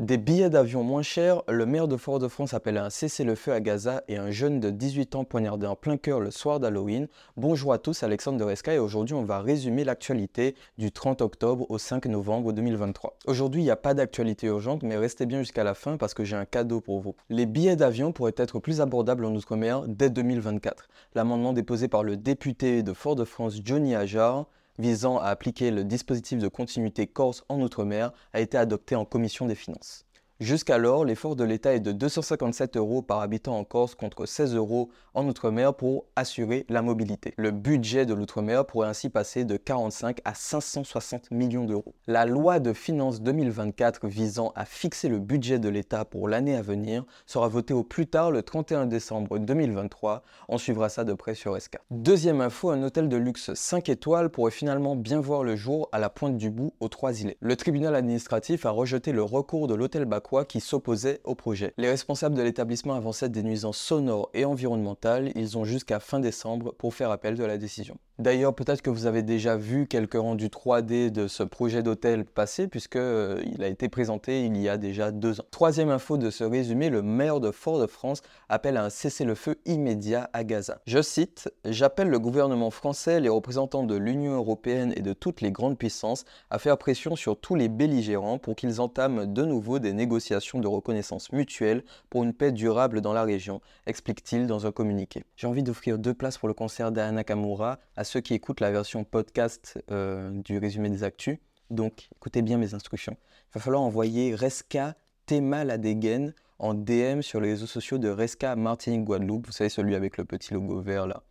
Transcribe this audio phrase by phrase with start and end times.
[0.00, 4.02] Des billets d'avion moins chers, le maire de Fort-de-France appelle à un cessez-le-feu à Gaza
[4.08, 7.06] et un jeune de 18 ans poignardé en plein cœur le soir d'Halloween.
[7.36, 11.70] Bonjour à tous, Alexandre de Resca et aujourd'hui on va résumer l'actualité du 30 octobre
[11.70, 13.16] au 5 novembre 2023.
[13.28, 16.24] Aujourd'hui il n'y a pas d'actualité urgente mais restez bien jusqu'à la fin parce que
[16.24, 17.14] j'ai un cadeau pour vous.
[17.28, 20.88] Les billets d'avion pourraient être plus abordables en Outre-mer dès 2024.
[21.14, 24.46] L'amendement déposé par le député de Fort-de-France Johnny Ajar
[24.78, 29.46] visant à appliquer le dispositif de continuité Corse en Outre-mer a été adopté en commission
[29.46, 30.04] des finances.
[30.40, 34.90] Jusqu'alors, l'effort de l'État est de 257 euros par habitant en Corse contre 16 euros
[35.14, 37.34] en Outre-mer pour assurer la mobilité.
[37.36, 41.94] Le budget de l'Outre-mer pourrait ainsi passer de 45 à 560 millions d'euros.
[42.08, 46.62] La loi de finances 2024 visant à fixer le budget de l'État pour l'année à
[46.62, 50.24] venir sera votée au plus tard le 31 décembre 2023.
[50.48, 51.78] On suivra ça de près sur SK.
[51.92, 56.00] Deuxième info, un hôtel de luxe 5 étoiles pourrait finalement bien voir le jour à
[56.00, 57.36] la pointe du bout aux Trois-Îlets.
[57.38, 61.72] Le tribunal administratif a rejeté le recours de l'hôtel Bac qui s'opposaient au projet.
[61.76, 65.30] Les responsables de l'établissement avançaient des nuisances sonores et environnementales.
[65.36, 67.96] Ils ont jusqu'à fin décembre pour faire appel de la décision.
[68.20, 72.68] D'ailleurs, peut-être que vous avez déjà vu quelques rendus 3D de ce projet d'hôtel passé,
[72.68, 75.44] puisque euh, a été présenté il y a déjà deux ans.
[75.50, 80.44] Troisième info de ce résumé, le maire de Fort-de-France appelle à un cessez-le-feu immédiat à
[80.44, 80.80] Gaza.
[80.86, 85.50] Je cite J'appelle le gouvernement français, les représentants de l'Union européenne et de toutes les
[85.50, 89.92] grandes puissances à faire pression sur tous les belligérants pour qu'ils entament de nouveau des
[89.92, 95.24] négociations de reconnaissance mutuelle pour une paix durable dans la région, explique-t-il dans un communiqué.
[95.34, 99.04] J'ai envie d'offrir deux places pour le concert d'Anna Kamura ceux qui écoutent la version
[99.04, 101.38] podcast euh, du résumé des actus.
[101.70, 103.16] Donc, écoutez bien mes instructions.
[103.50, 104.94] Il va falloir envoyer Resca
[105.26, 109.46] Tema la dégaine en DM sur les réseaux sociaux de Resca Martinique Guadeloupe.
[109.46, 111.22] Vous savez, celui avec le petit logo vert là,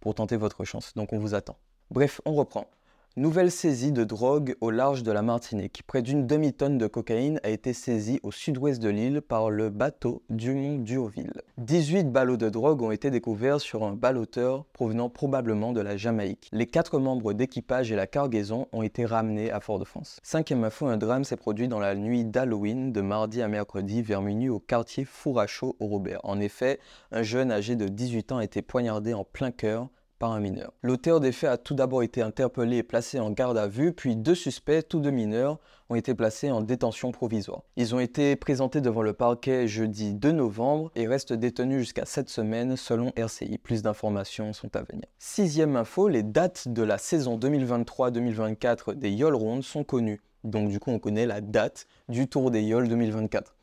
[0.00, 0.94] pour tenter votre chance.
[0.94, 1.56] Donc, on vous attend.
[1.90, 2.68] Bref, on reprend.
[3.18, 5.82] Nouvelle saisie de drogue au large de la Martinique.
[5.88, 10.22] Près d'une demi-tonne de cocaïne a été saisie au sud-ouest de l'île par le bateau
[10.30, 11.32] Dumont-Durville.
[11.56, 16.48] 18 ballots de drogue ont été découverts sur un ballotteur provenant probablement de la Jamaïque.
[16.52, 20.20] Les quatre membres d'équipage et la cargaison ont été ramenés à Fort-de-France.
[20.22, 24.22] Cinquième info, un drame s'est produit dans la nuit d'Halloween de mardi à mercredi vers
[24.22, 26.20] minuit au quartier Fourachot au Robert.
[26.22, 26.78] En effet,
[27.10, 30.72] un jeune âgé de 18 ans a été poignardé en plein cœur par un mineur.
[30.82, 34.16] L'auteur des faits a tout d'abord été interpellé et placé en garde à vue, puis
[34.16, 35.58] deux suspects, tous deux mineurs,
[35.90, 37.62] ont été placés en détention provisoire.
[37.76, 42.28] Ils ont été présentés devant le parquet jeudi 2 novembre et restent détenus jusqu'à cette
[42.28, 43.58] semaine selon RCI.
[43.58, 45.04] Plus d'informations sont à venir.
[45.18, 50.20] Sixième info, les dates de la saison 2023-2024 des Yol Round sont connues.
[50.44, 53.54] Donc du coup on connaît la date du Tour des Yol 2024.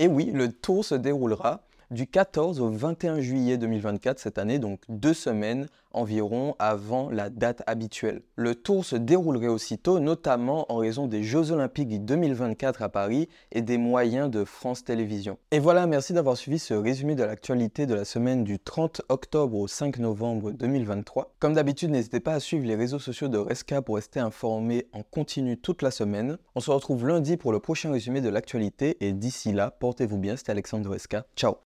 [0.00, 4.80] Et oui, le tour se déroulera du 14 au 21 juillet 2024 cette année, donc
[4.88, 8.22] deux semaines environ avant la date habituelle.
[8.36, 13.62] Le tour se déroulerait aussitôt, notamment en raison des Jeux Olympiques 2024 à Paris et
[13.62, 15.38] des moyens de France Télévisions.
[15.50, 19.56] Et voilà, merci d'avoir suivi ce résumé de l'actualité de la semaine du 30 octobre
[19.56, 21.34] au 5 novembre 2023.
[21.38, 25.02] Comme d'habitude, n'hésitez pas à suivre les réseaux sociaux de Resca pour rester informé en
[25.02, 26.38] continu toute la semaine.
[26.54, 30.36] On se retrouve lundi pour le prochain résumé de l'actualité et d'ici là, portez-vous bien,
[30.36, 31.24] c'était Alexandre Resca.
[31.36, 31.56] Ciao